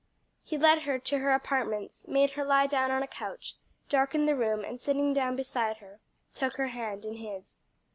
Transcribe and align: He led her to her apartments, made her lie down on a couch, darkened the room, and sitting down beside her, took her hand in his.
He 0.43 0.57
led 0.57 0.81
her 0.81 0.97
to 0.97 1.19
her 1.19 1.29
apartments, 1.29 2.07
made 2.07 2.31
her 2.31 2.43
lie 2.43 2.65
down 2.65 2.89
on 2.89 3.03
a 3.03 3.07
couch, 3.07 3.57
darkened 3.87 4.27
the 4.27 4.35
room, 4.35 4.65
and 4.65 4.79
sitting 4.79 5.13
down 5.13 5.35
beside 5.35 5.77
her, 5.77 5.99
took 6.33 6.55
her 6.57 6.69
hand 6.69 7.05
in 7.05 7.17
his. 7.17 7.57